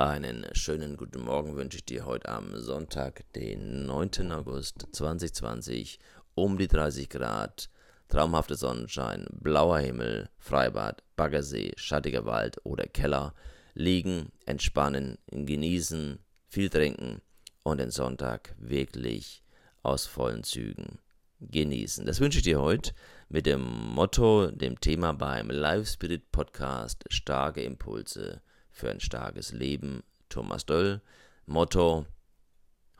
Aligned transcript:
Einen 0.00 0.46
schönen 0.54 0.96
guten 0.96 1.20
Morgen 1.20 1.56
wünsche 1.56 1.76
ich 1.76 1.84
dir 1.84 2.06
heute 2.06 2.30
am 2.30 2.58
Sonntag, 2.58 3.30
den 3.34 3.84
9. 3.84 4.32
August 4.32 4.86
2020, 4.92 5.98
um 6.34 6.56
die 6.56 6.68
30 6.68 7.10
Grad, 7.10 7.68
traumhafter 8.08 8.54
Sonnenschein, 8.54 9.26
blauer 9.30 9.80
Himmel, 9.80 10.30
Freibad, 10.38 11.04
Baggersee, 11.16 11.72
schattiger 11.76 12.24
Wald 12.24 12.56
oder 12.64 12.84
Keller, 12.84 13.34
liegen, 13.74 14.32
entspannen, 14.46 15.18
genießen, 15.26 16.18
viel 16.48 16.70
trinken 16.70 17.20
und 17.62 17.76
den 17.76 17.90
Sonntag 17.90 18.54
wirklich 18.56 19.44
aus 19.82 20.06
vollen 20.06 20.44
Zügen 20.44 20.98
genießen. 21.40 22.06
Das 22.06 22.20
wünsche 22.20 22.38
ich 22.38 22.44
dir 22.44 22.62
heute 22.62 22.92
mit 23.28 23.44
dem 23.44 23.60
Motto, 23.60 24.50
dem 24.50 24.80
Thema 24.80 25.12
beim 25.12 25.50
Live 25.50 25.90
Spirit 25.90 26.32
Podcast 26.32 27.04
starke 27.10 27.62
Impulse 27.62 28.40
für 28.80 28.90
ein 28.90 29.00
starkes 29.00 29.52
Leben. 29.52 30.02
Thomas 30.28 30.64
Döll. 30.64 31.02
Motto: 31.46 32.06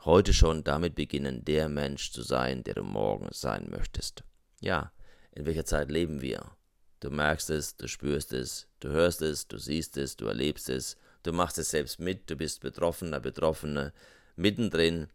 Heute 0.05 0.33
schon 0.33 0.63
damit 0.63 0.95
beginnen, 0.95 1.43
der 1.43 1.69
Mensch 1.69 2.11
zu 2.11 2.21
sein, 2.21 2.63
der 2.63 2.75
du 2.75 2.83
morgen 2.83 3.29
sein 3.31 3.67
möchtest. 3.69 4.23
Ja, 4.59 4.91
in 5.31 5.45
welcher 5.45 5.65
Zeit 5.65 5.89
leben 5.89 6.21
wir? 6.21 6.51
Du 6.99 7.09
merkst 7.09 7.49
es, 7.49 7.75
du 7.77 7.87
spürst 7.87 8.31
es, 8.31 8.67
du 8.79 8.89
hörst 8.89 9.21
es, 9.23 9.47
du 9.47 9.57
siehst 9.57 9.97
es, 9.97 10.15
du 10.15 10.27
erlebst 10.27 10.69
es, 10.69 10.97
du 11.23 11.33
machst 11.33 11.57
es 11.57 11.71
selbst 11.71 11.99
mit, 11.99 12.29
du 12.29 12.35
bist 12.35 12.61
Betroffener, 12.61 13.19
Betroffene, 13.19 13.91
mittendrin 14.35 15.07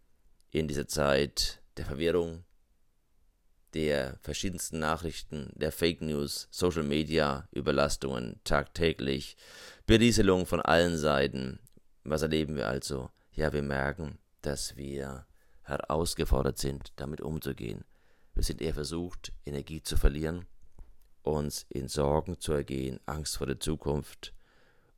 in 0.51 0.66
dieser 0.66 0.88
Zeit 0.88 1.62
der 1.76 1.84
Verwirrung, 1.84 2.45
der 3.76 4.18
verschiedensten 4.22 4.78
Nachrichten, 4.78 5.52
der 5.54 5.70
Fake 5.70 6.00
News, 6.00 6.48
Social 6.50 6.82
Media, 6.82 7.46
Überlastungen 7.54 8.40
tagtäglich, 8.42 9.36
Berieselung 9.84 10.46
von 10.46 10.62
allen 10.62 10.96
Seiten. 10.96 11.58
Was 12.02 12.22
erleben 12.22 12.56
wir 12.56 12.68
also? 12.68 13.10
Ja, 13.32 13.52
wir 13.52 13.60
merken, 13.60 14.18
dass 14.40 14.78
wir 14.78 15.26
herausgefordert 15.62 16.56
sind, 16.56 16.95
damit 16.96 17.20
umzugehen. 17.20 17.84
Wir 18.34 18.45
sind 18.45 18.62
eher 18.62 18.73
versucht, 18.73 19.34
Energie 19.45 19.82
zu 19.82 19.98
verlieren, 19.98 20.46
uns 21.23 21.66
in 21.68 21.88
Sorgen 21.88 22.40
zu 22.40 22.54
ergehen, 22.54 22.98
Angst 23.04 23.36
vor 23.36 23.46
der 23.46 23.60
Zukunft, 23.60 24.32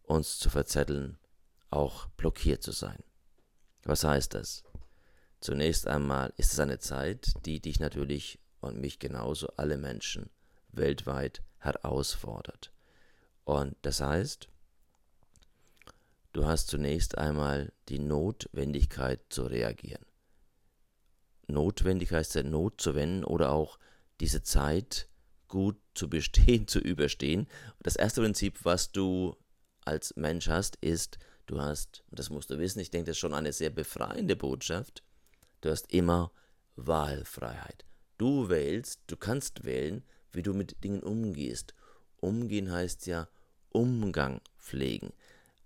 uns 0.05 0.39
zu 0.39 0.51
verzetteln, 0.51 1.19
auch 1.71 2.07
blockiert 2.11 2.63
zu 2.63 2.71
sein. 2.71 3.03
Was 3.83 4.05
heißt 4.05 4.35
das? 4.35 4.63
Zunächst 5.41 5.89
einmal 5.89 6.33
ist 6.37 6.53
es 6.53 6.61
eine 6.61 6.79
Zeit, 6.79 7.33
die 7.45 7.61
dich 7.61 7.81
natürlich 7.81 8.39
und 8.61 8.81
mich 8.81 8.99
genauso 8.99 9.49
alle 9.57 9.77
Menschen 9.77 10.31
weltweit 10.71 11.43
herausfordert. 11.59 12.73
Und 13.45 13.77
das 13.83 14.01
heißt, 14.01 14.49
du 16.33 16.47
hast 16.47 16.69
zunächst 16.69 17.17
einmal 17.19 17.73
die 17.89 17.99
Notwendigkeit 17.99 19.21
zu 19.31 19.45
reagieren. 19.45 20.05
Notwendigkeit 21.47 22.33
der 22.35 22.45
Not 22.45 22.81
zu 22.81 22.95
wenden 22.95 23.25
oder 23.25 23.53
auch 23.53 23.79
diese 24.21 24.43
Zeit 24.43 25.09
gut 25.49 25.77
zu 25.95 26.09
bestehen, 26.09 26.69
zu 26.69 26.79
überstehen. 26.79 27.49
Das 27.81 27.97
erste 27.97 28.21
Prinzip, 28.21 28.65
was 28.65 28.93
du 28.93 29.37
als 29.85 30.15
Mensch 30.17 30.49
hast, 30.49 30.77
ist, 30.77 31.19
du 31.47 31.61
hast, 31.61 32.05
und 32.11 32.19
das 32.19 32.29
musst 32.29 32.51
du 32.51 32.59
wissen, 32.59 32.81
ich 32.81 32.91
denke, 32.91 33.07
das 33.07 33.17
ist 33.17 33.21
schon 33.21 33.35
eine 33.35 33.53
sehr 33.53 33.71
befreiende 33.71 34.37
Botschaft, 34.37 35.03
du 35.63 35.71
hast 35.71 35.91
immer 35.93 36.31
Wahlfreiheit. 36.77 37.88
Du 38.19 38.49
wählst, 38.49 39.01
du 39.07 39.17
kannst 39.17 39.65
wählen, 39.65 40.05
wie 40.33 40.43
du 40.43 40.53
mit 40.53 40.83
Dingen 40.85 41.03
umgehst. 41.03 41.75
Umgehen 42.21 42.71
heißt 42.71 43.07
ja 43.07 43.29
Umgang 43.71 44.41
pflegen. 44.59 45.13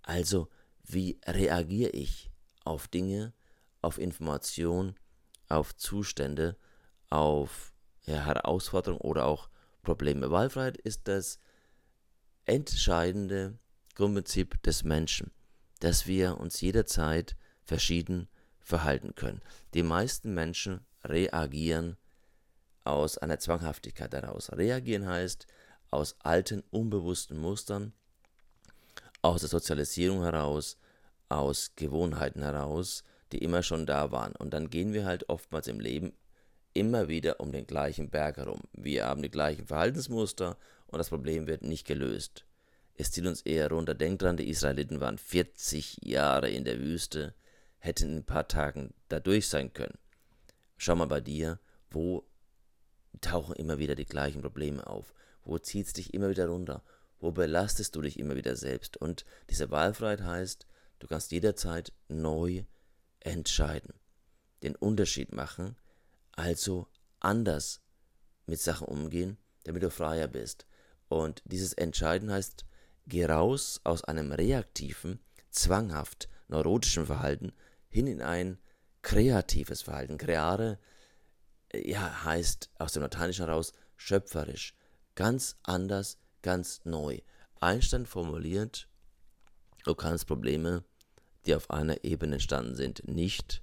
Also, 0.03 0.49
wie 0.83 1.19
reagiere 1.25 1.89
ich 1.91 2.31
auf 2.63 2.87
Dinge, 2.87 3.33
auf 3.81 3.97
Informationen, 3.97 4.95
auf 5.49 5.75
Zustände, 5.75 6.57
auf 7.09 7.73
ja, 8.05 8.25
Herausforderungen 8.25 9.01
oder 9.01 9.25
auch 9.25 9.49
Probleme. 9.81 10.31
Wahlfreiheit 10.31 10.77
ist 10.77 11.07
das 11.07 11.39
entscheidende 12.45 13.57
Grundprinzip 13.95 14.61
des 14.63 14.83
Menschen, 14.83 15.31
dass 15.79 16.07
wir 16.07 16.37
uns 16.37 16.61
jederzeit 16.61 17.35
verschieden 17.63 18.27
verhalten 18.59 19.15
können. 19.15 19.41
Die 19.73 19.83
meisten 19.83 20.33
Menschen 20.33 20.85
reagieren 21.03 21.97
aus 22.83 23.17
einer 23.17 23.39
Zwanghaftigkeit 23.39 24.13
heraus. 24.13 24.51
Reagieren 24.51 25.07
heißt 25.07 25.47
aus 25.91 26.15
alten, 26.19 26.63
unbewussten 26.71 27.37
Mustern, 27.37 27.93
aus 29.21 29.41
der 29.41 29.49
Sozialisierung 29.49 30.23
heraus, 30.23 30.77
aus 31.29 31.71
Gewohnheiten 31.75 32.41
heraus, 32.41 33.03
die 33.31 33.39
immer 33.39 33.63
schon 33.63 33.85
da 33.85 34.11
waren. 34.11 34.35
Und 34.35 34.53
dann 34.53 34.69
gehen 34.69 34.93
wir 34.93 35.05
halt 35.05 35.29
oftmals 35.29 35.67
im 35.67 35.79
Leben 35.79 36.13
immer 36.73 37.07
wieder 37.07 37.39
um 37.39 37.51
den 37.51 37.67
gleichen 37.67 38.09
Berg 38.09 38.37
herum. 38.37 38.61
Wir 38.73 39.05
haben 39.05 39.21
die 39.21 39.31
gleichen 39.31 39.67
Verhaltensmuster 39.67 40.57
und 40.87 40.97
das 40.97 41.09
Problem 41.09 41.47
wird 41.47 41.61
nicht 41.61 41.85
gelöst. 41.85 42.45
Es 42.95 43.11
zieht 43.11 43.25
uns 43.25 43.41
eher 43.41 43.69
runter. 43.69 43.95
Denkt 43.95 44.21
dran, 44.21 44.37
die 44.37 44.49
Israeliten 44.49 44.99
waren 44.99 45.17
40 45.17 45.99
Jahre 46.03 46.49
in 46.49 46.63
der 46.63 46.79
Wüste, 46.79 47.33
hätten 47.79 48.09
in 48.09 48.17
ein 48.17 48.25
paar 48.25 48.47
Tagen 48.47 48.93
da 49.09 49.19
durch 49.19 49.47
sein 49.47 49.73
können. 49.73 49.97
Schau 50.77 50.95
mal 50.95 51.05
bei 51.05 51.21
dir, 51.21 51.59
wo 51.89 52.25
tauchen 53.21 53.55
immer 53.55 53.79
wieder 53.79 53.95
die 53.95 54.05
gleichen 54.05 54.41
Probleme 54.41 54.85
auf? 54.87 55.13
Wo 55.43 55.57
zieht 55.57 55.87
es 55.87 55.93
dich 55.93 56.13
immer 56.13 56.29
wieder 56.29 56.47
runter? 56.47 56.83
Wo 57.19 57.31
belastest 57.31 57.95
du 57.95 58.01
dich 58.01 58.19
immer 58.19 58.35
wieder 58.35 58.55
selbst? 58.55 58.97
Und 58.97 59.25
diese 59.49 59.71
Wahlfreiheit 59.71 60.21
heißt, 60.21 60.67
du 60.99 61.07
kannst 61.07 61.31
jederzeit 61.31 61.93
neu 62.07 62.63
entscheiden, 63.19 63.93
den 64.61 64.75
Unterschied 64.75 65.33
machen, 65.33 65.75
also 66.33 66.87
anders 67.19 67.81
mit 68.45 68.59
Sachen 68.59 68.87
umgehen, 68.87 69.37
damit 69.63 69.83
du 69.83 69.89
freier 69.89 70.27
bist. 70.27 70.65
Und 71.07 71.41
dieses 71.45 71.73
Entscheiden 71.73 72.31
heißt, 72.31 72.65
geh 73.07 73.25
raus 73.25 73.81
aus 73.83 74.03
einem 74.03 74.31
reaktiven, 74.31 75.19
zwanghaft 75.49 76.29
neurotischen 76.47 77.05
Verhalten 77.05 77.53
hin 77.89 78.07
in 78.07 78.21
ein 78.21 78.57
kreatives 79.01 79.83
Verhalten. 79.83 80.17
Creare 80.17 80.79
ja, 81.75 82.23
heißt 82.23 82.69
aus 82.77 82.93
dem 82.93 83.03
Lateinischen 83.03 83.45
heraus 83.45 83.73
schöpferisch, 83.97 84.75
ganz 85.15 85.57
anders, 85.63 86.17
ganz 86.41 86.81
neu. 86.83 87.19
Einstein 87.59 88.05
formuliert, 88.05 88.87
du 89.83 89.95
kannst 89.95 90.27
Probleme, 90.27 90.83
die 91.45 91.55
auf 91.55 91.69
einer 91.69 92.03
Ebene 92.03 92.35
entstanden 92.35 92.75
sind, 92.75 93.07
nicht 93.07 93.61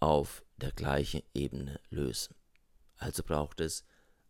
auf 0.00 0.42
der 0.56 0.72
gleichen 0.72 1.22
Ebene 1.34 1.80
lösen. 1.90 2.34
Also 2.96 3.22
braucht 3.22 3.60
es 3.60 3.84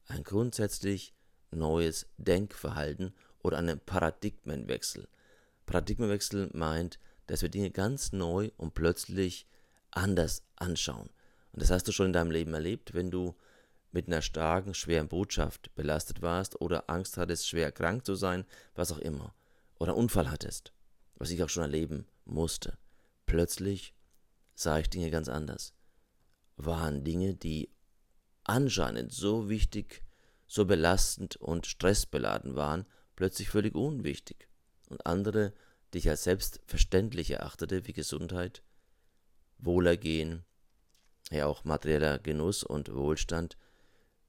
ein 0.07 0.23
grundsätzlich 0.23 1.15
neues 1.51 2.07
Denkverhalten 2.17 3.15
oder 3.43 3.59
einen 3.59 3.81
Paradigmenwechsel. 3.81 5.09
Paradigmenwechsel 5.67 6.51
meint, 6.55 6.99
dass 7.27 7.43
wir 7.43 7.49
Dinge 7.49 7.71
ganz 7.71 8.13
neu 8.13 8.51
und 8.57 8.75
plötzlich 8.75 9.47
anders 9.91 10.43
anschauen. 10.57 11.11
Und 11.53 11.63
das 11.63 11.71
hast 11.71 11.87
du 11.87 11.93
schon 11.93 12.07
in 12.07 12.13
deinem 12.13 12.31
Leben 12.31 12.55
erlebt, 12.55 12.95
wenn 12.95 13.11
du 13.11 13.35
mit 13.93 14.07
einer 14.07 14.23
starken, 14.23 14.75
schweren 14.75 15.09
Botschaft 15.09 15.75
belastet 15.75 16.23
warst 16.23 16.61
oder 16.61 16.89
Angst 16.89 17.19
hattest, 17.19 17.47
schwer 17.47 17.71
krank 17.73 18.07
zu 18.07 18.15
sein, 18.15 18.45
was 18.75 18.91
auch 18.91 18.99
immer. 18.99 19.35
Oder 19.79 19.93
einen 19.93 20.01
Unfall 20.01 20.31
hattest, 20.31 20.73
was 21.17 21.31
ich 21.31 21.43
auch 21.43 21.51
schon 21.51 21.65
erleben 21.65 22.07
musste. 22.25 22.79
Plötzlich 23.27 23.95
sah 24.55 24.79
ich 24.79 24.89
Dinge 24.89 25.11
ganz 25.11 25.29
anders. 25.29 25.75
Waren 26.57 27.05
Dinge, 27.05 27.35
die 27.35 27.71
anscheinend 28.45 29.13
so 29.13 29.49
wichtig, 29.49 30.03
so 30.47 30.65
belastend 30.65 31.37
und 31.37 31.67
stressbeladen 31.67 32.55
waren, 32.55 32.87
plötzlich 33.17 33.49
völlig 33.49 33.75
unwichtig. 33.75 34.49
Und 34.89 35.07
andere, 35.07 35.53
die 35.93 35.99
ich 35.99 36.09
als 36.09 36.25
selbstverständlich 36.25 37.31
erachtete, 37.31 37.87
wie 37.87 37.93
Gesundheit, 37.93 38.63
Wohlergehen, 39.59 40.45
ja 41.33 41.47
auch 41.47 41.65
materieller 41.65 42.19
Genuss 42.19 42.63
und 42.65 42.95
Wohlstand, 42.95 43.57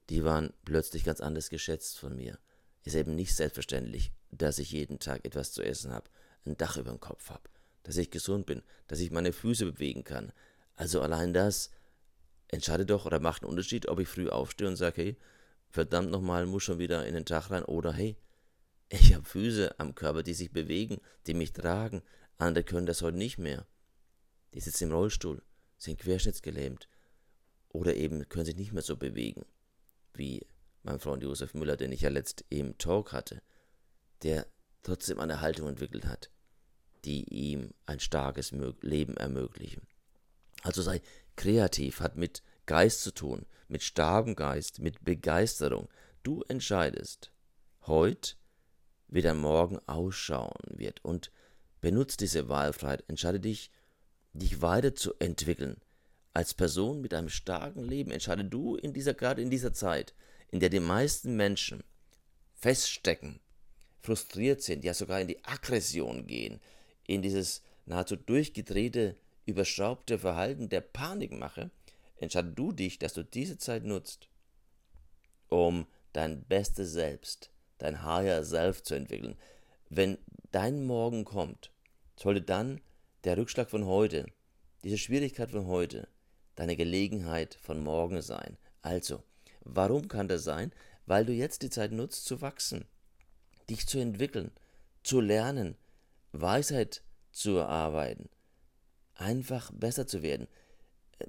die 0.09 0.23
waren 0.23 0.53
plötzlich 0.65 1.03
ganz 1.03 1.21
anders 1.21 1.49
geschätzt 1.49 1.99
von 1.99 2.15
mir. 2.15 2.39
Ist 2.83 2.95
eben 2.95 3.15
nicht 3.15 3.35
selbstverständlich, 3.35 4.11
dass 4.31 4.59
ich 4.59 4.71
jeden 4.71 4.99
Tag 4.99 5.25
etwas 5.25 5.51
zu 5.51 5.61
essen 5.61 5.93
habe, 5.93 6.09
ein 6.45 6.57
Dach 6.57 6.77
über 6.77 6.91
dem 6.91 6.99
Kopf 6.99 7.29
habe, 7.29 7.49
dass 7.83 7.97
ich 7.97 8.11
gesund 8.11 8.45
bin, 8.45 8.63
dass 8.87 8.99
ich 8.99 9.11
meine 9.11 9.31
Füße 9.31 9.65
bewegen 9.65 10.03
kann. 10.03 10.33
Also 10.75 11.01
allein 11.01 11.33
das 11.33 11.69
entscheidet 12.49 12.89
doch 12.89 13.05
oder 13.05 13.19
macht 13.19 13.43
einen 13.43 13.51
Unterschied, 13.51 13.87
ob 13.87 13.99
ich 13.99 14.07
früh 14.07 14.29
aufstehe 14.29 14.67
und 14.67 14.75
sage, 14.75 15.01
hey, 15.01 15.17
verdammt 15.69 16.11
nochmal, 16.11 16.45
muss 16.45 16.63
schon 16.63 16.79
wieder 16.79 17.05
in 17.05 17.13
den 17.13 17.25
Tag 17.25 17.49
rein 17.49 17.63
oder 17.63 17.93
hey, 17.93 18.17
ich 18.89 19.13
habe 19.13 19.25
Füße 19.25 19.79
am 19.79 19.95
Körper, 19.95 20.21
die 20.21 20.33
sich 20.33 20.51
bewegen, 20.51 20.99
die 21.25 21.33
mich 21.33 21.53
tragen. 21.53 22.03
Andere 22.37 22.63
können 22.63 22.85
das 22.85 23.01
heute 23.01 23.17
nicht 23.17 23.39
mehr. 23.39 23.65
Die 24.53 24.59
sitzen 24.59 24.85
im 24.85 24.91
Rollstuhl, 24.91 25.41
sind 25.77 25.99
querschnittsgelähmt, 25.99 26.87
oder 27.73 27.95
eben 27.95 28.29
können 28.29 28.45
sich 28.45 28.55
nicht 28.55 28.71
mehr 28.71 28.83
so 28.83 28.95
bewegen, 28.95 29.45
wie 30.13 30.45
mein 30.83 30.99
Freund 30.99 31.23
Josef 31.23 31.53
Müller, 31.53 31.75
den 31.75 31.91
ich 31.91 32.01
ja 32.01 32.09
letzt 32.09 32.45
im 32.49 32.77
Talk 32.77 33.11
hatte, 33.11 33.41
der 34.21 34.47
trotzdem 34.83 35.19
eine 35.19 35.41
Haltung 35.41 35.67
entwickelt 35.67 36.05
hat, 36.05 36.29
die 37.03 37.23
ihm 37.25 37.73
ein 37.85 37.99
starkes 37.99 38.51
Leben 38.81 39.17
ermöglichen. 39.17 39.85
Also 40.61 40.81
sei 40.81 41.01
kreativ, 41.35 41.99
hat 41.99 42.15
mit 42.15 42.43
Geist 42.65 43.01
zu 43.01 43.11
tun, 43.11 43.45
mit 43.67 43.83
starkem 43.83 44.35
Geist, 44.35 44.79
mit 44.79 45.03
Begeisterung. 45.03 45.89
Du 46.21 46.43
entscheidest 46.43 47.31
heute, 47.81 48.35
wie 49.07 49.21
der 49.21 49.35
Morgen 49.35 49.79
ausschauen 49.87 50.61
wird 50.69 51.03
und 51.03 51.31
benutzt 51.81 52.21
diese 52.21 52.47
Wahlfreiheit, 52.47 53.03
entscheide 53.07 53.39
dich, 53.39 53.71
dich 54.31 54.61
weiterzuentwickeln. 54.61 55.81
Als 56.33 56.55
Person 56.55 57.01
mit 57.01 57.13
einem 57.13 57.29
starken 57.29 57.83
Leben 57.83 58.09
entscheide 58.09 58.43
du 58.43 58.75
in 58.75 58.91
dieser, 58.91 59.13
gerade 59.13 59.41
in 59.41 59.51
dieser 59.51 59.73
Zeit, 59.73 60.15
in 60.49 60.59
der 60.59 60.69
die 60.69 60.79
meisten 60.79 61.35
Menschen 61.35 61.83
feststecken, 62.55 63.39
frustriert 63.99 64.61
sind, 64.61 64.83
ja 64.83 64.95
sogar 64.95 65.21
in 65.21 65.27
die 65.27 65.43
Aggression 65.43 66.25
gehen, 66.25 66.59
in 67.05 67.21
dieses 67.21 67.61
nahezu 67.85 68.15
durchgedrehte, 68.15 69.15
überschraubte 69.45 70.17
Verhalten 70.17 70.69
der 70.69 70.81
Panikmache, 70.81 71.69
entscheide 72.15 72.51
du 72.53 72.71
dich, 72.71 72.97
dass 72.97 73.13
du 73.13 73.23
diese 73.23 73.57
Zeit 73.59 73.83
nutzt, 73.83 74.27
um 75.49 75.85
dein 76.13 76.43
bestes 76.45 76.93
Selbst, 76.93 77.51
dein 77.77 78.03
Higher 78.03 78.43
Self 78.43 78.81
zu 78.81 78.95
entwickeln. 78.95 79.37
Wenn 79.89 80.17
dein 80.51 80.83
Morgen 80.83 81.25
kommt, 81.25 81.71
sollte 82.15 82.41
dann 82.41 82.81
der 83.23 83.37
Rückschlag 83.37 83.69
von 83.69 83.85
heute, 83.85 84.25
diese 84.83 84.97
Schwierigkeit 84.97 85.51
von 85.51 85.67
heute, 85.67 86.07
deine 86.55 86.75
Gelegenheit 86.75 87.57
von 87.61 87.83
morgen 87.83 88.21
sein. 88.21 88.57
Also, 88.81 89.23
warum 89.61 90.07
kann 90.07 90.27
das 90.27 90.43
sein? 90.43 90.71
Weil 91.05 91.25
du 91.25 91.33
jetzt 91.33 91.61
die 91.61 91.69
Zeit 91.69 91.91
nutzt 91.91 92.25
zu 92.25 92.41
wachsen, 92.41 92.85
dich 93.69 93.87
zu 93.87 93.99
entwickeln, 93.99 94.51
zu 95.03 95.19
lernen, 95.19 95.75
Weisheit 96.31 97.03
zu 97.31 97.57
erarbeiten, 97.57 98.29
einfach 99.15 99.71
besser 99.71 100.07
zu 100.07 100.21
werden. 100.21 100.47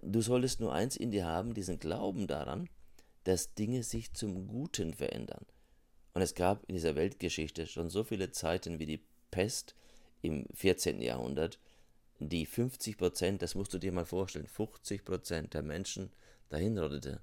Du 0.02 0.20
solltest 0.20 0.60
nur 0.60 0.72
eins 0.72 0.96
in 0.96 1.10
dir 1.10 1.26
haben, 1.26 1.54
diesen 1.54 1.78
Glauben 1.78 2.26
daran, 2.26 2.68
dass 3.24 3.54
Dinge 3.54 3.82
sich 3.82 4.12
zum 4.12 4.46
Guten 4.46 4.94
verändern. 4.94 5.44
Und 6.12 6.22
es 6.22 6.34
gab 6.34 6.64
in 6.68 6.74
dieser 6.74 6.94
Weltgeschichte 6.94 7.66
schon 7.66 7.90
so 7.90 8.04
viele 8.04 8.30
Zeiten 8.30 8.78
wie 8.78 8.86
die 8.86 9.04
Pest 9.30 9.74
im 10.22 10.46
14. 10.54 11.00
Jahrhundert, 11.00 11.58
die 12.18 12.46
50 12.46 12.96
Prozent, 12.96 13.42
das 13.42 13.54
musst 13.54 13.74
du 13.74 13.78
dir 13.78 13.92
mal 13.92 14.06
vorstellen, 14.06 14.46
50 14.46 15.04
Prozent 15.04 15.54
der 15.54 15.62
Menschen 15.62 16.12
dahin 16.48 16.78
rottete, 16.78 17.20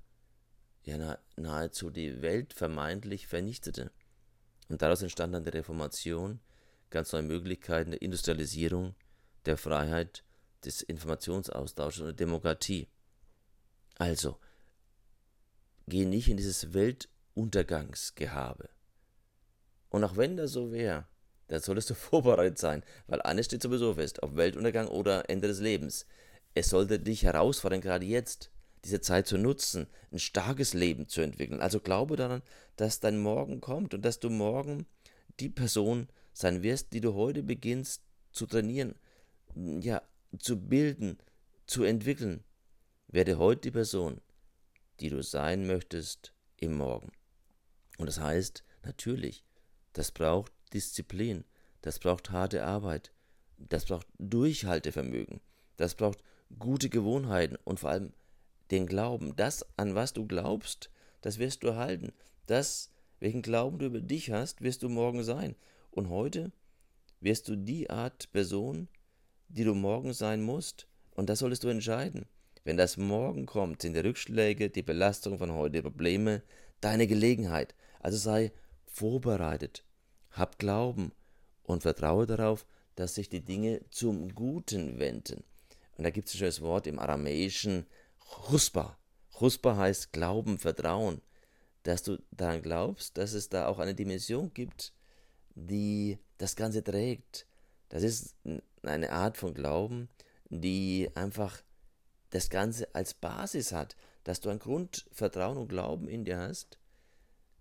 ja 0.83 1.17
nahezu 1.35 1.89
die 1.89 2.21
Welt 2.21 2.53
vermeintlich 2.53 3.27
vernichtete. 3.27 3.91
Und 4.69 4.81
daraus 4.81 5.01
entstand 5.01 5.33
dann 5.33 5.43
die 5.43 5.49
Reformation, 5.49 6.39
ganz 6.89 7.11
neue 7.13 7.23
Möglichkeiten 7.23 7.91
der 7.91 8.01
Industrialisierung, 8.01 8.95
der 9.45 9.57
Freiheit, 9.57 10.23
des 10.63 10.81
Informationsaustausches 10.81 12.01
und 12.01 12.07
der 12.07 12.13
Demokratie. 12.13 12.87
Also, 13.97 14.37
geh 15.87 16.05
nicht 16.05 16.29
in 16.29 16.37
dieses 16.37 16.73
Weltuntergangsgehabe. 16.73 18.69
Und 19.89 20.03
auch 20.03 20.15
wenn 20.17 20.37
das 20.37 20.51
so 20.51 20.71
wäre, 20.71 21.07
dann 21.51 21.61
solltest 21.61 21.89
du 21.89 21.93
vorbereitet 21.95 22.57
sein, 22.57 22.83
weil 23.07 23.21
eines 23.21 23.45
steht 23.45 23.61
sowieso 23.61 23.93
fest, 23.93 24.23
auf 24.23 24.35
Weltuntergang 24.35 24.87
oder 24.87 25.29
Ende 25.29 25.47
des 25.47 25.59
Lebens. 25.59 26.05
Es 26.53 26.69
sollte 26.69 26.99
dich 26.99 27.23
herausfordern, 27.23 27.81
gerade 27.81 28.05
jetzt, 28.05 28.51
diese 28.85 29.01
Zeit 29.01 29.27
zu 29.27 29.37
nutzen, 29.37 29.87
ein 30.11 30.19
starkes 30.19 30.73
Leben 30.73 31.07
zu 31.07 31.21
entwickeln. 31.21 31.61
Also 31.61 31.79
glaube 31.79 32.15
daran, 32.15 32.41
dass 32.77 32.99
dein 32.99 33.19
Morgen 33.19 33.61
kommt 33.61 33.93
und 33.93 34.03
dass 34.03 34.19
du 34.19 34.29
morgen 34.29 34.85
die 35.39 35.49
Person 35.49 36.07
sein 36.33 36.63
wirst, 36.63 36.93
die 36.93 37.01
du 37.01 37.13
heute 37.13 37.43
beginnst 37.43 38.01
zu 38.31 38.45
trainieren, 38.45 38.95
ja, 39.55 40.01
zu 40.39 40.57
bilden, 40.57 41.17
zu 41.67 41.83
entwickeln. 41.83 42.43
Werde 43.07 43.37
heute 43.37 43.61
die 43.61 43.71
Person, 43.71 44.21
die 45.01 45.09
du 45.09 45.21
sein 45.21 45.67
möchtest 45.67 46.33
im 46.57 46.75
Morgen. 46.77 47.11
Und 47.97 48.07
das 48.07 48.19
heißt, 48.19 48.63
natürlich, 48.83 49.43
das 49.93 50.11
braucht 50.11 50.53
Disziplin, 50.73 51.43
das 51.81 51.99
braucht 51.99 52.31
harte 52.31 52.63
Arbeit, 52.63 53.11
das 53.57 53.85
braucht 53.85 54.07
Durchhaltevermögen, 54.19 55.41
das 55.77 55.95
braucht 55.95 56.23
gute 56.59 56.89
Gewohnheiten 56.89 57.57
und 57.63 57.79
vor 57.79 57.89
allem 57.89 58.13
den 58.71 58.87
Glauben. 58.87 59.35
Das, 59.35 59.65
an 59.77 59.95
was 59.95 60.13
du 60.13 60.25
glaubst, 60.25 60.89
das 61.21 61.37
wirst 61.37 61.63
du 61.63 61.67
erhalten. 61.67 62.13
Das, 62.47 62.89
welchen 63.19 63.41
Glauben 63.41 63.79
du 63.79 63.85
über 63.85 64.01
dich 64.01 64.31
hast, 64.31 64.61
wirst 64.61 64.83
du 64.83 64.89
morgen 64.89 65.23
sein. 65.23 65.55
Und 65.91 66.09
heute 66.09 66.51
wirst 67.19 67.47
du 67.47 67.55
die 67.55 67.89
Art 67.89 68.31
Person, 68.31 68.87
die 69.49 69.63
du 69.63 69.75
morgen 69.75 70.13
sein 70.13 70.41
musst. 70.41 70.87
Und 71.15 71.29
das 71.29 71.39
solltest 71.39 71.63
du 71.63 71.67
entscheiden. 71.67 72.25
Wenn 72.63 72.77
das 72.77 72.97
morgen 72.97 73.45
kommt, 73.45 73.81
sind 73.81 73.93
die 73.93 73.99
Rückschläge, 73.99 74.69
die 74.69 74.83
Belastung 74.83 75.37
von 75.37 75.51
heute, 75.51 75.77
die 75.77 75.81
Probleme, 75.81 76.43
deine 76.79 77.07
Gelegenheit. 77.07 77.75
Also 77.99 78.17
sei 78.17 78.51
vorbereitet, 78.85 79.83
hab 80.31 80.59
Glauben 80.59 81.11
und 81.63 81.83
vertraue 81.83 82.25
darauf, 82.25 82.65
dass 82.95 83.15
sich 83.15 83.29
die 83.29 83.43
Dinge 83.43 83.81
zum 83.89 84.33
Guten 84.33 84.99
wenden. 84.99 85.43
Und 85.97 86.03
da 86.03 86.09
gibt 86.09 86.27
es 86.27 86.35
ein 86.35 86.39
schönes 86.39 86.61
Wort 86.61 86.87
im 86.87 86.99
Aramäischen, 86.99 87.85
Chuspa. 88.19 88.97
Chuspa 89.37 89.75
heißt 89.75 90.13
Glauben, 90.13 90.57
Vertrauen. 90.57 91.21
Dass 91.83 92.03
du 92.03 92.21
daran 92.31 92.61
glaubst, 92.61 93.17
dass 93.17 93.33
es 93.33 93.49
da 93.49 93.67
auch 93.67 93.79
eine 93.79 93.95
Dimension 93.95 94.53
gibt, 94.53 94.93
die 95.55 96.19
das 96.37 96.55
Ganze 96.55 96.83
trägt. 96.83 97.47
Das 97.89 98.03
ist 98.03 98.35
eine 98.83 99.11
Art 99.11 99.37
von 99.37 99.53
Glauben, 99.53 100.09
die 100.49 101.09
einfach 101.15 101.61
das 102.29 102.49
Ganze 102.49 102.93
als 102.95 103.13
Basis 103.13 103.71
hat, 103.71 103.95
dass 104.23 104.39
du 104.39 104.49
ein 104.49 104.59
Grundvertrauen 104.59 105.57
und 105.57 105.67
Glauben 105.67 106.07
in 106.07 106.23
dir 106.23 106.37
hast, 106.37 106.77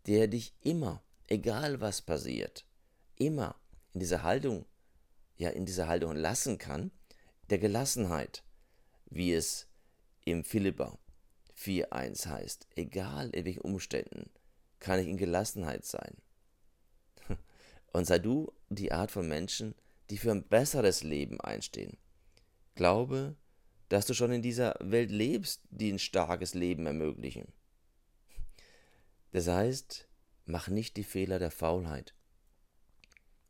der 0.06 0.28
dich 0.28 0.55
immer, 0.61 1.02
egal 1.31 1.81
was 1.81 2.03
passiert, 2.03 2.67
immer 3.17 3.56
in 3.94 4.00
dieser 4.00 4.23
Haltung, 4.23 4.67
ja, 5.37 5.49
in 5.49 5.65
dieser 5.65 5.88
Haltung 5.88 6.15
lassen 6.15 6.59
kann, 6.59 6.91
der 7.49 7.59
Gelassenheit, 7.59 8.44
wie 9.06 9.32
es 9.32 9.69
im 10.25 10.44
Philippa 10.44 10.99
4.1 11.56 12.27
heißt, 12.27 12.69
egal 12.77 13.31
in 13.31 13.44
welchen 13.44 13.62
Umständen, 13.62 14.31
kann 14.79 15.00
ich 15.00 15.09
in 15.09 15.17
Gelassenheit 15.17 15.85
sein. 15.85 16.17
Und 17.93 18.06
sei 18.06 18.19
du 18.19 18.53
die 18.69 18.93
Art 18.93 19.11
von 19.11 19.27
Menschen, 19.29 19.75
die 20.11 20.19
für 20.19 20.31
ein 20.31 20.47
besseres 20.47 21.03
Leben 21.03 21.41
einstehen. 21.41 21.97
Glaube, 22.75 23.37
dass 23.89 24.06
du 24.06 24.15
schon 24.15 24.32
in 24.32 24.43
dieser 24.43 24.75
Welt 24.81 25.10
lebst, 25.10 25.63
die 25.70 25.93
ein 25.93 25.99
starkes 25.99 26.55
Leben 26.55 26.87
ermöglichen. 26.87 27.53
Das 29.32 29.49
heißt, 29.49 30.09
mach 30.51 30.69
nicht 30.69 30.97
die 30.97 31.05
Fehler 31.05 31.39
der 31.39 31.51
Faulheit, 31.51 32.15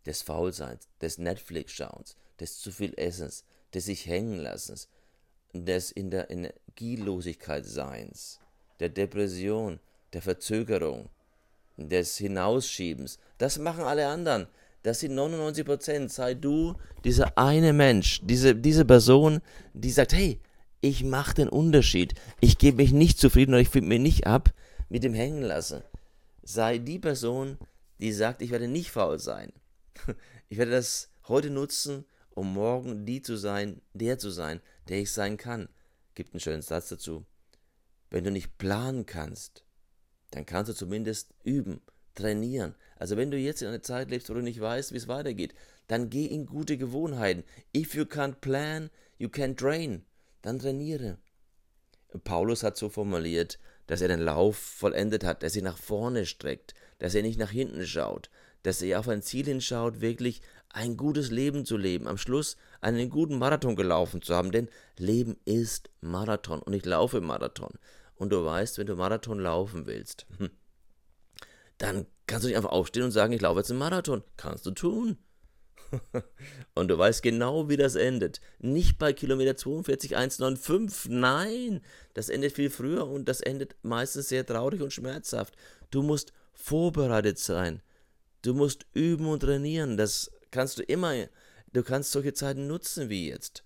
des 0.06 0.22
Faulseins, 0.22 0.88
des 1.00 1.18
Netflix-Schauens, 1.18 2.16
des 2.38 2.58
zu 2.60 2.70
viel 2.70 2.94
Essens, 2.96 3.44
des 3.74 3.86
sich 3.86 4.06
hängen 4.06 4.38
lassens, 4.38 4.88
des 5.52 5.90
in 5.90 6.10
der 6.10 6.30
Energielosigkeit 6.30 7.66
Seins, 7.66 8.40
der 8.78 8.88
Depression, 8.88 9.80
der 10.12 10.22
Verzögerung, 10.22 11.10
des 11.76 12.16
Hinausschiebens. 12.18 13.18
Das 13.38 13.58
machen 13.58 13.84
alle 13.84 14.06
anderen. 14.08 14.46
Das 14.82 15.00
sind 15.00 15.14
99 15.14 15.64
Prozent. 15.64 16.12
Sei 16.12 16.34
du 16.34 16.74
dieser 17.04 17.36
eine 17.36 17.72
Mensch, 17.72 18.20
diese, 18.22 18.54
diese 18.54 18.84
Person, 18.84 19.40
die 19.74 19.90
sagt, 19.90 20.12
hey, 20.12 20.40
ich 20.80 21.04
mache 21.04 21.34
den 21.34 21.48
Unterschied. 21.48 22.14
Ich 22.40 22.58
gebe 22.58 22.78
mich 22.78 22.92
nicht 22.92 23.18
zufrieden 23.18 23.52
oder 23.52 23.60
ich 23.60 23.68
finde 23.68 23.88
mich 23.88 24.00
nicht 24.00 24.26
ab 24.26 24.50
mit 24.88 25.04
dem 25.04 25.14
Hängen 25.14 25.42
lassen. 25.42 25.82
Sei 26.42 26.78
die 26.78 26.98
Person, 26.98 27.58
die 27.98 28.12
sagt, 28.12 28.42
ich 28.42 28.50
werde 28.50 28.68
nicht 28.68 28.90
faul 28.90 29.18
sein. 29.18 29.52
Ich 30.52 30.58
werde 30.58 30.72
das 30.72 31.10
heute 31.28 31.48
nutzen, 31.48 32.04
um 32.30 32.52
morgen 32.54 33.06
die 33.06 33.22
zu 33.22 33.36
sein, 33.36 33.82
der 33.94 34.18
zu 34.18 34.30
sein, 34.30 34.60
der 34.88 34.98
ich 34.98 35.12
sein 35.12 35.36
kann. 35.36 35.68
Gibt 36.16 36.34
einen 36.34 36.40
schönen 36.40 36.62
Satz 36.62 36.88
dazu. 36.88 37.24
Wenn 38.10 38.24
du 38.24 38.32
nicht 38.32 38.58
planen 38.58 39.06
kannst, 39.06 39.64
dann 40.32 40.46
kannst 40.46 40.70
du 40.70 40.74
zumindest 40.74 41.34
üben, 41.44 41.80
trainieren. 42.16 42.74
Also 42.96 43.16
wenn 43.16 43.30
du 43.30 43.38
jetzt 43.38 43.62
in 43.62 43.68
einer 43.68 43.82
Zeit 43.82 44.10
lebst, 44.10 44.28
wo 44.28 44.34
du 44.34 44.42
nicht 44.42 44.60
weißt, 44.60 44.92
wie 44.92 44.96
es 44.96 45.06
weitergeht, 45.06 45.54
dann 45.86 46.10
geh 46.10 46.26
in 46.26 46.46
gute 46.46 46.76
Gewohnheiten. 46.76 47.44
If 47.76 47.94
you 47.94 48.02
can't 48.02 48.40
plan, 48.40 48.90
you 49.18 49.28
can't 49.28 49.56
train. 49.56 50.04
Dann 50.42 50.58
trainiere. 50.58 51.18
Paulus 52.24 52.62
hat 52.62 52.76
so 52.76 52.88
formuliert, 52.88 53.58
dass 53.90 54.00
er 54.00 54.06
den 54.06 54.20
Lauf 54.20 54.56
vollendet 54.56 55.24
hat, 55.24 55.42
dass 55.42 55.56
er 55.56 55.62
nach 55.62 55.76
vorne 55.76 56.24
streckt, 56.24 56.74
dass 57.00 57.16
er 57.16 57.22
nicht 57.22 57.40
nach 57.40 57.50
hinten 57.50 57.84
schaut, 57.84 58.30
dass 58.62 58.80
er 58.82 59.00
auf 59.00 59.08
ein 59.08 59.20
Ziel 59.20 59.46
hinschaut, 59.46 60.00
wirklich 60.00 60.42
ein 60.68 60.96
gutes 60.96 61.32
Leben 61.32 61.66
zu 61.66 61.76
leben, 61.76 62.06
am 62.06 62.16
Schluss 62.16 62.56
einen 62.80 63.10
guten 63.10 63.36
Marathon 63.36 63.74
gelaufen 63.74 64.22
zu 64.22 64.32
haben, 64.32 64.52
denn 64.52 64.68
Leben 64.96 65.38
ist 65.44 65.90
Marathon 66.00 66.60
und 66.60 66.72
ich 66.72 66.84
laufe 66.84 67.20
Marathon. 67.20 67.72
Und 68.14 68.30
du 68.30 68.44
weißt, 68.44 68.78
wenn 68.78 68.86
du 68.86 68.94
Marathon 68.94 69.40
laufen 69.40 69.86
willst, 69.86 70.24
hm, 70.38 70.50
dann 71.78 72.06
kannst 72.28 72.44
du 72.44 72.48
nicht 72.48 72.58
einfach 72.58 72.70
aufstehen 72.70 73.02
und 73.02 73.10
sagen, 73.10 73.32
ich 73.32 73.40
laufe 73.40 73.58
jetzt 73.58 73.70
einen 73.70 73.80
Marathon. 73.80 74.22
Kannst 74.36 74.66
du 74.66 74.70
tun. 74.70 75.18
Und 76.74 76.88
du 76.88 76.98
weißt 76.98 77.22
genau, 77.22 77.68
wie 77.68 77.76
das 77.76 77.94
endet. 77.94 78.40
Nicht 78.58 78.98
bei 78.98 79.12
Kilometer 79.12 79.56
42, 79.56 80.16
195. 80.16 81.10
Nein, 81.10 81.80
das 82.14 82.28
endet 82.28 82.52
viel 82.52 82.70
früher 82.70 83.06
und 83.06 83.28
das 83.28 83.40
endet 83.40 83.76
meistens 83.82 84.28
sehr 84.28 84.46
traurig 84.46 84.82
und 84.82 84.92
schmerzhaft. 84.92 85.54
Du 85.90 86.02
musst 86.02 86.32
vorbereitet 86.52 87.38
sein. 87.38 87.82
Du 88.42 88.54
musst 88.54 88.86
üben 88.94 89.26
und 89.26 89.40
trainieren. 89.40 89.96
Das 89.96 90.30
kannst 90.50 90.78
du 90.78 90.82
immer. 90.82 91.14
Du 91.72 91.82
kannst 91.82 92.12
solche 92.12 92.32
Zeiten 92.32 92.66
nutzen 92.66 93.08
wie 93.08 93.28
jetzt. 93.28 93.64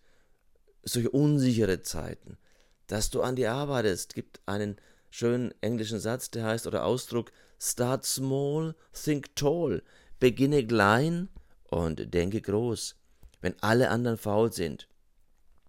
Solche 0.82 1.10
unsichere 1.10 1.82
Zeiten. 1.82 2.38
Dass 2.86 3.10
du 3.10 3.22
an 3.22 3.36
dir 3.36 3.52
arbeitest. 3.52 4.10
Es 4.10 4.14
gibt 4.14 4.40
einen 4.46 4.76
schönen 5.10 5.54
englischen 5.60 6.00
Satz, 6.00 6.30
der 6.30 6.44
heißt 6.44 6.66
oder 6.66 6.84
Ausdruck: 6.84 7.32
Start 7.58 8.04
small, 8.04 8.74
think 8.92 9.34
tall. 9.36 9.82
Beginne 10.18 10.66
klein 10.66 11.28
und 11.74 12.14
denke 12.14 12.40
groß. 12.40 12.96
Wenn 13.40 13.60
alle 13.60 13.90
anderen 13.90 14.16
faul 14.16 14.52
sind, 14.52 14.88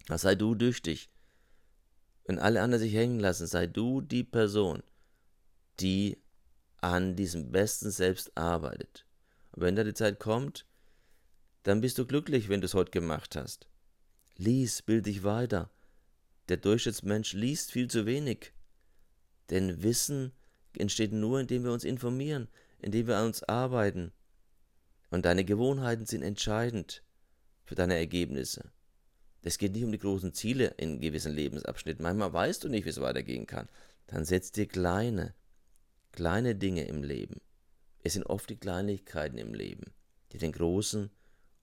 dann 0.06 0.20
sei 0.20 0.36
du 0.36 0.54
tüchtig. 0.54 1.10
Wenn 2.26 2.38
alle 2.38 2.62
anderen 2.62 2.84
sich 2.84 2.94
hängen 2.94 3.20
lassen, 3.20 3.48
sei 3.48 3.66
du 3.66 4.02
die 4.02 4.24
Person, 4.24 4.84
die 5.80 6.18
an 6.80 7.16
diesem 7.16 7.52
besten 7.52 7.90
Selbst 7.90 8.38
arbeitet. 8.38 9.06
Und 9.52 9.64
wenn 9.64 9.76
da 9.76 9.84
die 9.84 9.96
Zeit 9.96 10.20
kommt, 10.20 10.68
dann 11.64 11.82
bist 11.82 11.98
du 11.98 12.06
glücklich, 12.06 12.50
wenn 12.50 12.62
du 12.62 12.66
es 12.66 12.76
heute 12.76 12.92
gemacht 12.92 13.36
hast. 13.36 13.68
Lies, 14.38 14.84
bild 14.84 15.08
dich 15.08 15.24
weiter. 15.24 15.72
Der 16.50 16.58
Durchschnittsmensch 16.58 17.34
liest 17.34 17.72
viel 17.72 17.90
zu 17.90 18.06
wenig. 18.06 18.54
Denn 19.50 19.82
Wissen 19.82 20.34
entsteht 20.78 21.14
nur, 21.14 21.40
indem 21.40 21.64
wir 21.64 21.72
uns 21.72 21.84
informieren, 21.84 22.48
indem 22.80 23.08
wir 23.08 23.18
an 23.18 23.28
uns 23.28 23.42
arbeiten. 23.42 24.12
Und 25.10 25.26
deine 25.26 25.46
Gewohnheiten 25.46 26.06
sind 26.06 26.22
entscheidend 26.22 27.04
für 27.64 27.76
deine 27.76 27.96
Ergebnisse. 27.96 28.72
Es 29.42 29.58
geht 29.58 29.74
nicht 29.74 29.84
um 29.84 29.92
die 29.92 30.00
großen 30.00 30.34
Ziele 30.34 30.74
in 30.78 31.00
gewissen 31.00 31.32
Lebensabschnitten. 31.32 32.02
Manchmal 32.02 32.34
weißt 32.34 32.64
du 32.64 32.70
nicht, 32.70 32.86
wie 32.86 32.90
es 32.90 33.00
weitergehen 33.00 33.46
kann. 33.46 33.70
Dann 34.08 34.26
setz 34.26 34.52
dir 34.52 34.68
kleine, 34.68 35.36
kleine 36.12 36.56
Dinge 36.56 36.86
im 36.86 37.04
Leben. 37.04 37.42
Es 38.04 38.14
sind 38.14 38.26
oft 38.26 38.50
die 38.50 38.58
Kleinigkeiten 38.58 39.38
im 39.38 39.54
Leben, 39.54 39.94
die 40.32 40.38
den 40.38 40.52
großen 40.52 41.12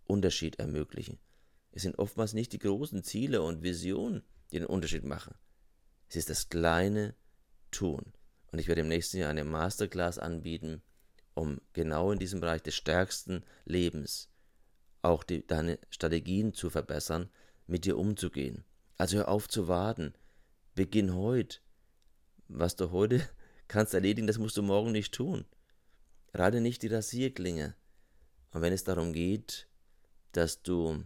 Unterschied 0.04 0.58
ermöglichen. 0.58 1.18
Es 1.72 1.82
sind 1.82 1.98
oftmals 1.98 2.34
nicht 2.34 2.52
die 2.52 2.58
großen 2.58 3.02
Ziele 3.02 3.42
und 3.42 3.62
Visionen, 3.62 4.22
die 4.50 4.58
den 4.58 4.66
Unterschied 4.66 5.04
machen. 5.04 5.34
Es 6.08 6.16
ist 6.16 6.30
das 6.30 6.48
kleine 6.48 7.14
Tun. 7.70 8.12
Und 8.52 8.58
ich 8.58 8.68
werde 8.68 8.82
im 8.82 8.88
nächsten 8.88 9.16
Jahr 9.18 9.30
eine 9.30 9.44
Masterclass 9.44 10.18
anbieten, 10.18 10.82
um 11.34 11.60
genau 11.72 12.12
in 12.12 12.18
diesem 12.18 12.40
Bereich 12.40 12.62
des 12.62 12.74
stärksten 12.74 13.44
Lebens 13.64 14.28
auch 15.02 15.24
die, 15.24 15.46
deine 15.46 15.78
Strategien 15.90 16.54
zu 16.54 16.70
verbessern, 16.70 17.28
mit 17.66 17.84
dir 17.84 17.98
umzugehen. 17.98 18.64
Also 18.96 19.18
hör 19.18 19.28
auf 19.28 19.48
zu 19.48 19.68
warten. 19.68 20.14
Beginn 20.74 21.14
heute. 21.14 21.58
Was 22.48 22.76
du 22.76 22.90
heute 22.90 23.28
kannst 23.68 23.94
erledigen, 23.94 24.26
das 24.26 24.38
musst 24.38 24.56
du 24.56 24.62
morgen 24.62 24.92
nicht 24.92 25.12
tun. 25.12 25.44
Rate 26.32 26.60
nicht 26.60 26.82
die 26.82 26.88
Rasierklinge. 26.88 27.74
Und 28.52 28.62
wenn 28.62 28.72
es 28.72 28.84
darum 28.84 29.12
geht, 29.12 29.68
dass 30.32 30.62
du 30.62 31.04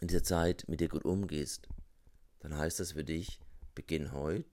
in 0.00 0.08
dieser 0.08 0.22
Zeit 0.22 0.64
mit 0.68 0.80
dir 0.80 0.88
gut 0.88 1.04
umgehst, 1.04 1.68
dann 2.40 2.56
heißt 2.56 2.80
das 2.80 2.92
für 2.92 3.04
dich, 3.04 3.38
beginn 3.74 4.12
heute 4.12 4.46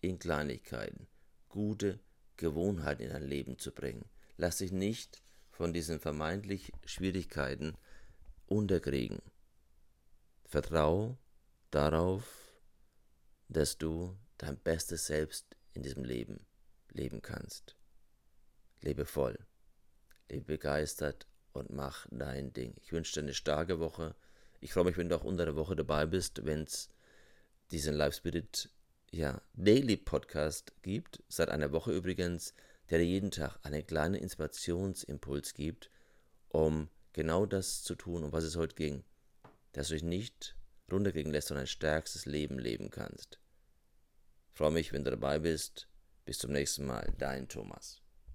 in 0.00 0.18
Kleinigkeiten 0.18 1.06
gute 1.48 1.98
Gewohnheiten 2.36 3.02
in 3.02 3.10
dein 3.10 3.22
Leben 3.22 3.58
zu 3.58 3.72
bringen. 3.72 4.04
Lass 4.36 4.58
dich 4.58 4.72
nicht 4.72 5.22
von 5.50 5.72
diesen 5.72 6.00
vermeintlich 6.00 6.72
Schwierigkeiten 6.84 7.76
unterkriegen. 8.46 9.22
Vertrau 10.44 11.18
darauf, 11.70 12.24
dass 13.48 13.78
du 13.78 14.16
dein 14.38 14.58
bestes 14.58 15.06
Selbst 15.06 15.56
in 15.72 15.82
diesem 15.82 16.04
Leben 16.04 16.46
leben 16.90 17.22
kannst. 17.22 17.76
Lebe 18.80 19.06
voll, 19.06 19.38
lebe 20.28 20.44
begeistert 20.44 21.26
und 21.52 21.70
mach 21.70 22.06
dein 22.10 22.52
Ding. 22.52 22.74
Ich 22.82 22.92
wünsche 22.92 23.14
dir 23.14 23.20
eine 23.20 23.34
starke 23.34 23.80
Woche. 23.80 24.14
Ich 24.60 24.72
freue 24.72 24.84
mich, 24.84 24.96
wenn 24.96 25.08
du 25.08 25.16
auch 25.16 25.24
unter 25.24 25.44
der 25.44 25.56
Woche 25.56 25.76
dabei 25.76 26.06
bist, 26.06 26.44
wenn 26.44 26.62
es 26.62 26.90
diesen 27.70 27.94
Live 27.94 28.16
Spirit 28.16 28.70
ja, 29.16 29.40
Daily 29.54 29.96
Podcast 29.96 30.74
gibt, 30.82 31.22
seit 31.28 31.48
einer 31.48 31.72
Woche 31.72 31.92
übrigens, 31.92 32.54
der 32.90 32.98
dir 32.98 33.06
jeden 33.06 33.30
Tag 33.30 33.58
einen 33.62 33.86
kleinen 33.86 34.14
Inspirationsimpuls 34.14 35.54
gibt, 35.54 35.90
um 36.48 36.88
genau 37.12 37.46
das 37.46 37.82
zu 37.82 37.94
tun, 37.94 38.24
um 38.24 38.32
was 38.32 38.44
es 38.44 38.56
heute 38.56 38.74
ging, 38.74 39.04
dass 39.72 39.88
du 39.88 39.94
dich 39.94 40.02
nicht 40.02 40.54
runtergehen 40.92 41.32
lässt, 41.32 41.48
sondern 41.48 41.64
ein 41.64 41.68
stärkstes 41.68 42.26
Leben 42.26 42.58
leben 42.58 42.90
kannst. 42.90 43.40
Ich 44.52 44.58
freue 44.58 44.70
mich, 44.70 44.92
wenn 44.92 45.04
du 45.04 45.10
dabei 45.10 45.38
bist. 45.38 45.88
Bis 46.24 46.38
zum 46.38 46.52
nächsten 46.52 46.86
Mal, 46.86 47.12
dein 47.18 47.48
Thomas. 47.48 48.05